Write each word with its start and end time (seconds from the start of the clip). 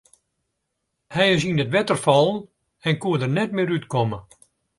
Hy 1.13 1.23
is 1.35 1.43
yn 1.49 1.63
it 1.63 1.71
wetter 1.73 1.99
fallen 2.05 2.39
en 2.87 2.99
koe 3.01 3.15
der 3.19 3.33
net 3.35 3.51
mear 3.53 3.73
út 3.75 3.85
komme. 3.93 4.19